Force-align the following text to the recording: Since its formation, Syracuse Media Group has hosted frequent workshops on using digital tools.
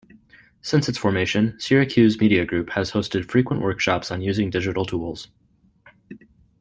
Since 0.63 0.89
its 0.89 0.97
formation, 0.97 1.59
Syracuse 1.59 2.19
Media 2.19 2.43
Group 2.43 2.71
has 2.71 2.91
hosted 2.93 3.29
frequent 3.29 3.61
workshops 3.61 4.09
on 4.09 4.23
using 4.23 4.49
digital 4.49 4.83
tools. 4.83 5.27